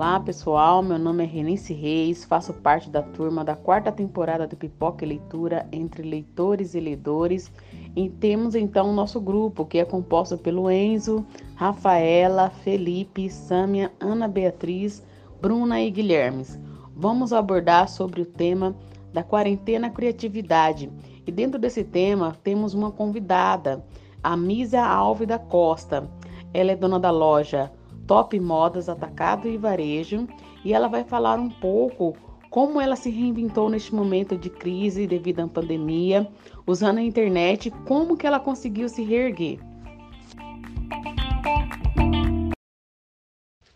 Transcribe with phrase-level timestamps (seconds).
[0.00, 4.56] Olá pessoal, meu nome é Renice Reis, faço parte da turma da quarta temporada do
[4.56, 7.52] Pipoca e Leitura entre leitores e leitores
[7.94, 11.22] e temos então o nosso grupo que é composto pelo Enzo,
[11.54, 15.04] Rafaela, Felipe, Sâmia, Ana Beatriz,
[15.38, 16.58] Bruna e Guilhermes.
[16.96, 18.74] Vamos abordar sobre o tema
[19.12, 20.90] da quarentena criatividade
[21.26, 23.84] e dentro desse tema temos uma convidada,
[24.22, 26.10] a Mísia Alves da Costa.
[26.54, 27.70] Ela é dona da loja
[28.10, 30.26] Top Modas Atacado e Varejo
[30.64, 32.16] e ela vai falar um pouco
[32.50, 36.26] como ela se reinventou neste momento de crise devido à pandemia,
[36.66, 39.60] usando a internet, como que ela conseguiu se reerguer.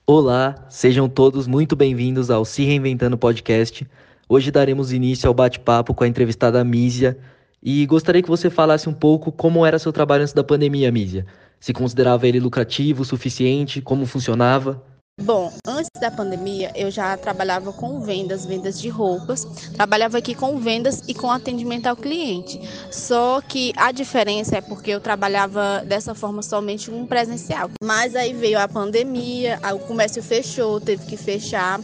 [0.04, 3.86] Olá, sejam todos muito bem-vindos ao Se Reinventando Podcast.
[4.28, 7.16] Hoje daremos início ao bate-papo com a entrevistada Mísia
[7.62, 11.24] e gostaria que você falasse um pouco como era seu trabalho antes da pandemia, Mísia
[11.64, 14.84] se considerava ele lucrativo o suficiente, como funcionava?
[15.18, 19.46] Bom, antes da pandemia eu já trabalhava com vendas, vendas de roupas.
[19.72, 22.60] Trabalhava aqui com vendas e com atendimento ao cliente.
[22.90, 27.70] Só que a diferença é porque eu trabalhava dessa forma somente um presencial.
[27.82, 31.80] Mas aí veio a pandemia, o comércio fechou, teve que fechar.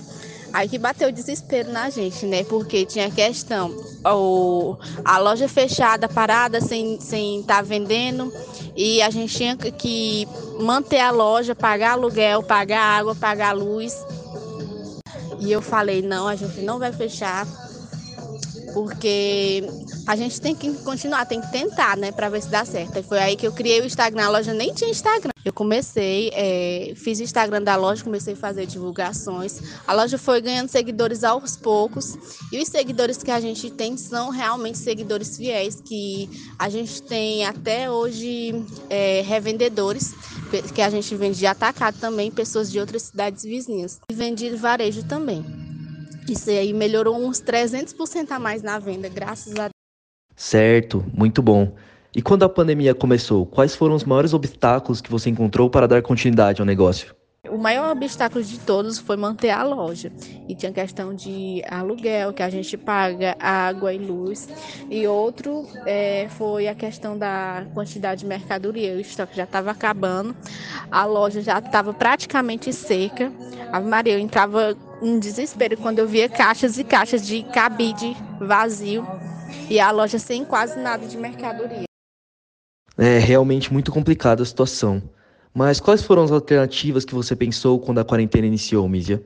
[0.53, 2.43] Aí que bateu o desespero na gente, né?
[2.45, 3.70] Porque tinha questão,
[4.05, 8.33] o, a loja fechada, parada, sem estar sem tá vendendo,
[8.77, 10.27] e a gente tinha que
[10.59, 13.95] manter a loja, pagar aluguel, pagar água, pagar luz.
[15.39, 17.47] E eu falei, não, a gente não vai fechar,
[18.75, 19.65] porque
[20.11, 22.98] a gente tem que continuar, tem que tentar, né, para ver se dá certo.
[22.98, 25.30] E foi aí que eu criei o Instagram, a loja nem tinha Instagram.
[25.44, 29.61] Eu comecei, é, fiz o Instagram da loja, comecei a fazer divulgações.
[29.86, 32.19] A loja foi ganhando seguidores aos poucos.
[32.50, 37.47] E os seguidores que a gente tem são realmente seguidores fiéis, que a gente tem
[37.47, 40.12] até hoje é, revendedores,
[40.75, 44.00] que a gente vende de atacado também, pessoas de outras cidades vizinhas.
[44.11, 45.44] E vende varejo também.
[46.28, 49.71] Isso aí melhorou uns 300% a mais na venda, graças a
[50.41, 51.71] Certo, muito bom.
[52.17, 56.01] E quando a pandemia começou, quais foram os maiores obstáculos que você encontrou para dar
[56.01, 57.15] continuidade ao negócio?
[57.47, 60.11] O maior obstáculo de todos foi manter a loja.
[60.49, 64.49] E tinha questão de aluguel, que a gente paga água e luz.
[64.89, 68.95] E outro é, foi a questão da quantidade de mercadoria.
[68.95, 70.34] O estoque já estava acabando,
[70.91, 73.31] a loja já estava praticamente seca.
[73.71, 79.07] A Maria, eu entrava em desespero quando eu via caixas e caixas de cabide vazio
[79.69, 81.84] e a loja sem quase nada de mercadoria.
[82.99, 85.03] É realmente muito complicada a situação.
[85.55, 89.25] Mas quais foram as alternativas que você pensou quando a quarentena iniciou, Mísia?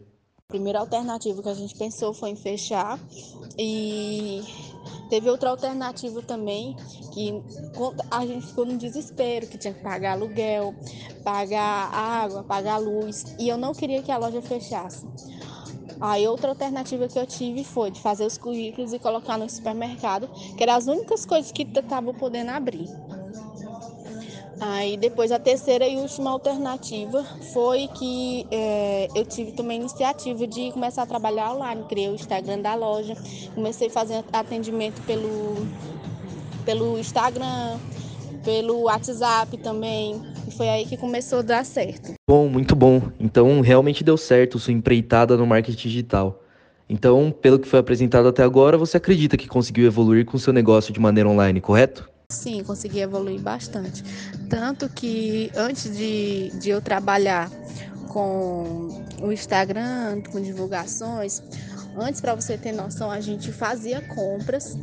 [0.49, 2.99] A primeira alternativa que a gente pensou foi em fechar
[3.59, 4.43] e
[5.11, 6.77] teve outra alternativa também
[7.13, 7.43] que
[8.11, 10.75] a gente ficou no desespero, que tinha que pagar aluguel,
[11.25, 15.07] pagar água, pagar luz e eu não queria que a loja fechasse.
[16.06, 20.28] Aí outra alternativa que eu tive foi de fazer os currículos e colocar no supermercado,
[20.54, 22.91] que eram as únicas coisas que estavam podendo abrir.
[24.60, 30.47] Aí depois a terceira e última alternativa foi que é, eu tive também a iniciativa
[30.47, 33.16] de começar a trabalhar online, criei o Instagram da loja,
[33.54, 35.66] comecei a fazer atendimento pelo,
[36.66, 37.78] pelo Instagram,
[38.44, 40.34] pelo WhatsApp também.
[40.56, 42.15] Foi aí que começou a dar certo.
[42.28, 43.03] Bom, muito bom.
[43.19, 46.41] Então realmente deu certo sua empreitada no marketing digital.
[46.88, 50.92] Então, pelo que foi apresentado até agora, você acredita que conseguiu evoluir com seu negócio
[50.92, 52.09] de maneira online, correto?
[52.31, 54.04] Sim, consegui evoluir bastante.
[54.50, 57.50] Tanto que antes de, de eu trabalhar
[58.09, 61.42] com o Instagram, com divulgações,
[61.97, 64.76] antes, para você ter noção, a gente fazia compras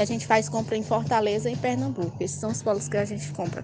[0.00, 2.16] a gente faz compra em Fortaleza e em Pernambuco.
[2.18, 3.62] Esses são os polos que a gente compra.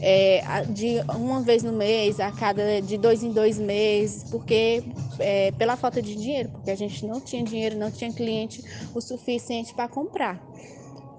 [0.00, 4.84] É, de uma vez no mês, a cada de dois em dois meses, porque
[5.18, 8.62] é, pela falta de dinheiro, porque a gente não tinha dinheiro, não tinha cliente
[8.94, 10.40] o suficiente para comprar.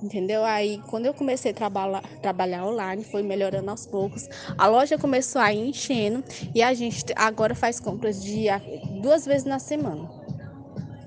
[0.01, 0.45] Entendeu?
[0.45, 4.29] Aí, quando eu comecei a trabalhar, trabalhar online, foi melhorando aos poucos.
[4.57, 8.45] A loja começou a ir enchendo e a gente agora faz compras de
[9.01, 10.09] duas vezes na semana.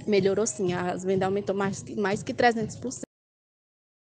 [0.06, 3.07] Melhorou sim, as vendas aumentou mais, mais que 300%.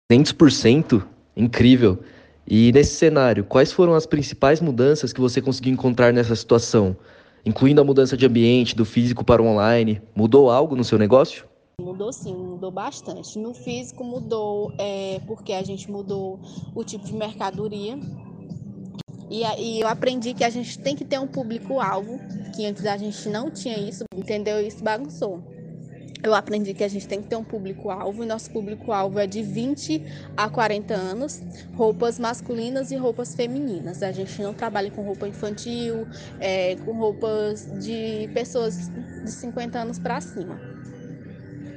[0.10, 1.06] 200%?
[1.36, 2.00] Incrível!
[2.48, 6.96] E nesse cenário, quais foram as principais mudanças que você conseguiu encontrar nessa situação?
[7.46, 11.46] Incluindo a mudança de ambiente, do físico para o online, mudou algo no seu negócio?
[11.82, 13.38] Mudou sim, mudou bastante.
[13.38, 16.40] No físico mudou é, porque a gente mudou
[16.74, 18.00] o tipo de mercadoria.
[19.30, 22.18] E, e eu aprendi que a gente tem que ter um público-alvo,
[22.56, 24.66] que antes a gente não tinha isso, entendeu?
[24.66, 25.44] Isso bagunçou.
[26.24, 29.42] Eu aprendi que a gente tem que ter um público-alvo, e nosso público-alvo é de
[29.42, 30.04] 20
[30.36, 31.42] a 40 anos,
[31.76, 34.02] roupas masculinas e roupas femininas.
[34.02, 36.08] A gente não trabalha com roupa infantil,
[36.40, 38.90] é, com roupas de pessoas
[39.24, 40.60] de 50 anos para cima.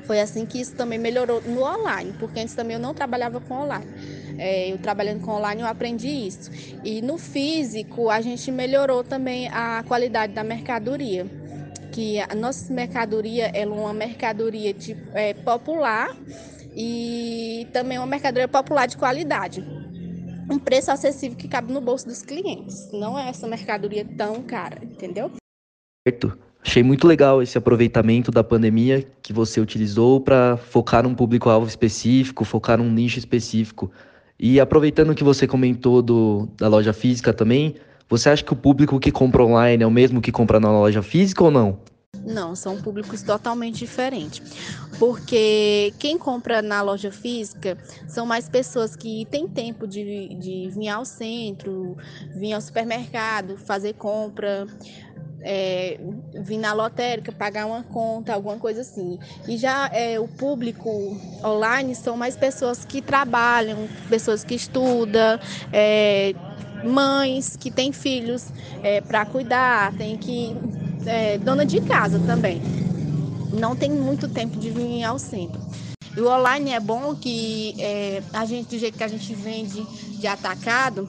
[0.04, 3.54] Foi assim que isso também melhorou no online, porque antes também eu não trabalhava com
[3.54, 3.86] online.
[4.38, 6.50] É, eu trabalhando com online eu aprendi isso.
[6.82, 11.39] E no físico a gente melhorou também a qualidade da mercadoria
[11.90, 16.16] que a nossa mercadoria é uma mercadoria tipo, é, popular
[16.74, 19.64] e também uma mercadoria popular de qualidade.
[20.50, 22.90] Um preço acessível que cabe no bolso dos clientes.
[22.92, 25.30] Não é essa mercadoria tão cara, entendeu?
[26.06, 26.36] Certo.
[26.62, 32.44] Achei muito legal esse aproveitamento da pandemia que você utilizou para focar num público-alvo específico,
[32.44, 33.90] focar num nicho específico.
[34.38, 37.76] E aproveitando que você comentou do, da loja física também,
[38.10, 41.00] você acha que o público que compra online é o mesmo que compra na loja
[41.00, 41.78] física ou não?
[42.26, 44.42] Não, são públicos totalmente diferentes.
[44.98, 47.78] Porque quem compra na loja física
[48.08, 51.96] são mais pessoas que têm tempo de, de vir ao centro,
[52.34, 54.66] vir ao supermercado, fazer compra,
[55.40, 55.98] é,
[56.34, 59.18] vir na lotérica, pagar uma conta, alguma coisa assim.
[59.48, 60.90] E já é, o público
[61.44, 65.38] online são mais pessoas que trabalham, pessoas que estudam,
[65.72, 66.34] é,
[66.84, 68.46] mães que têm filhos
[68.82, 70.56] é, para cuidar, tem que.
[71.06, 72.60] É, dona de casa também.
[73.52, 75.60] Não tem muito tempo de vir ao centro.
[76.16, 79.82] E o online é bom que é, a gente, do jeito que a gente vende
[80.18, 81.08] de atacado,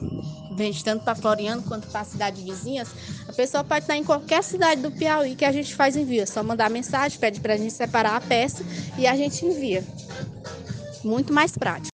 [0.56, 2.88] vende tanto para Floriano quanto para a cidade vizinhas,
[3.28, 6.22] a pessoa pode estar em qualquer cidade do Piauí que a gente faz envio.
[6.22, 8.64] É só mandar mensagem, pede para a gente separar a peça
[8.96, 9.84] e a gente envia.
[11.04, 11.91] Muito mais prático.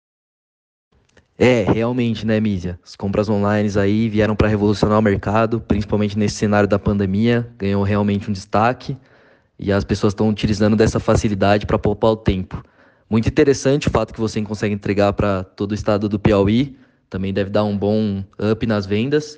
[1.37, 2.79] É, realmente, né, Mísia?
[2.83, 7.83] As compras online aí vieram para revolucionar o mercado, principalmente nesse cenário da pandemia, ganhou
[7.83, 8.97] realmente um destaque
[9.59, 12.63] e as pessoas estão utilizando dessa facilidade para poupar o tempo.
[13.09, 16.77] Muito interessante o fato que você consegue entregar para todo o estado do Piauí,
[17.09, 19.37] também deve dar um bom up nas vendas.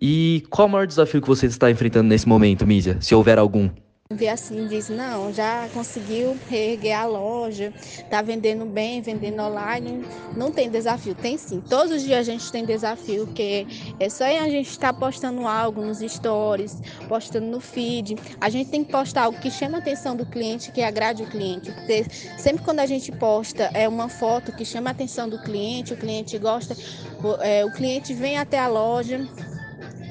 [0.00, 3.70] E qual o maior desafio que você está enfrentando nesse momento, Mísia, se houver algum?
[4.14, 7.72] Vê assim, diz, não, já conseguiu reerguer a loja,
[8.10, 10.04] tá vendendo bem, vendendo online,
[10.36, 11.60] não tem desafio, tem sim.
[11.68, 13.66] Todos os dias a gente tem desafio, porque
[13.98, 18.16] é só a gente estar tá postando algo nos stories, postando no feed.
[18.40, 21.26] A gente tem que postar algo que chama a atenção do cliente, que agrade o
[21.26, 21.70] cliente.
[21.72, 22.04] Porque
[22.38, 25.96] sempre quando a gente posta é uma foto que chama a atenção do cliente, o
[25.96, 26.76] cliente gosta,
[27.22, 29.26] o, é, o cliente vem até a loja,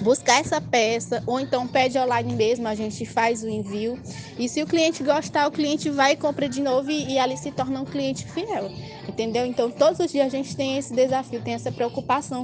[0.02, 4.00] buscar essa peça, ou então pede online mesmo, a gente faz o envio.
[4.38, 7.38] E se o cliente gostar, o cliente vai e compra de novo e, e ali
[7.38, 8.70] se torna um cliente fiel.
[9.08, 9.46] Entendeu?
[9.46, 12.44] Então, todos os dias a gente tem esse desafio, tem essa preocupação.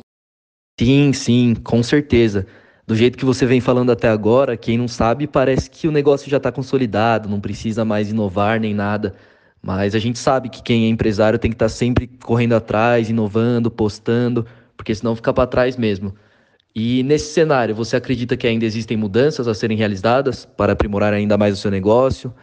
[0.79, 2.47] Sim, sim, com certeza.
[2.87, 6.29] Do jeito que você vem falando até agora, quem não sabe, parece que o negócio
[6.29, 9.13] já está consolidado, não precisa mais inovar nem nada.
[9.61, 13.09] Mas a gente sabe que quem é empresário tem que estar tá sempre correndo atrás,
[13.09, 16.15] inovando, postando, porque senão fica para trás mesmo.
[16.75, 21.37] E nesse cenário, você acredita que ainda existem mudanças a serem realizadas para aprimorar ainda
[21.37, 22.33] mais o seu negócio?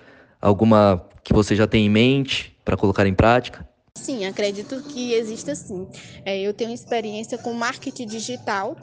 [0.41, 3.67] Alguma que você já tem em mente para colocar em prática?
[3.97, 5.87] Sim, acredito que exista sim.
[6.25, 8.77] É, eu tenho experiência com marketing digital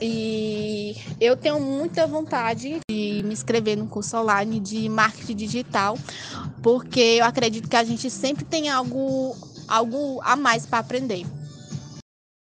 [0.00, 5.96] e eu tenho muita vontade de me inscrever no curso online de marketing digital,
[6.62, 9.34] porque eu acredito que a gente sempre tem algo,
[9.66, 11.24] algo a mais para aprender.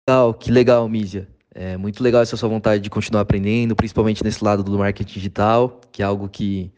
[0.08, 1.33] Legal, que legal, Mísia.
[1.54, 5.80] É muito legal essa sua vontade de continuar aprendendo, principalmente nesse lado do marketing digital,
[5.92, 6.72] que é algo que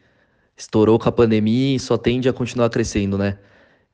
[0.55, 3.39] estourou com a pandemia e só tende a continuar crescendo, né?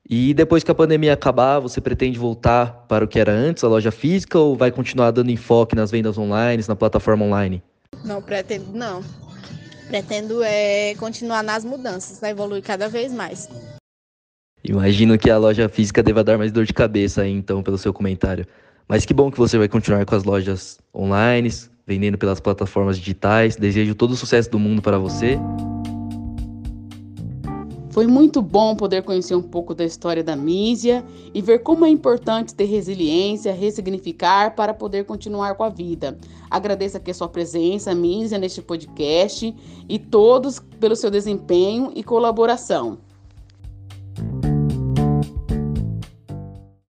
[0.10, 3.70] E depois que a pandemia acabar, você pretende voltar para o que era antes, a
[3.70, 7.63] loja física, ou vai continuar dando enfoque nas vendas online, na plataforma online?
[8.04, 9.02] Não, pretendo não.
[9.88, 12.32] Pretendo é, continuar nas mudanças, né?
[12.32, 13.48] evoluir cada vez mais.
[14.62, 17.94] Imagino que a loja física deva dar mais dor de cabeça aí, então, pelo seu
[17.94, 18.46] comentário.
[18.88, 21.50] Mas que bom que você vai continuar com as lojas online,
[21.86, 23.56] vendendo pelas plataformas digitais.
[23.56, 25.40] Desejo todo o sucesso do mundo para você.
[27.94, 31.90] Foi muito bom poder conhecer um pouco da história da Mísia e ver como é
[31.90, 36.18] importante ter resiliência, ressignificar para poder continuar com a vida.
[36.50, 39.56] Agradeço aqui a sua presença, Mísia, neste podcast
[39.88, 42.98] e todos pelo seu desempenho e colaboração.